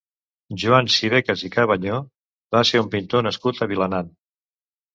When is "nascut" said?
3.29-3.65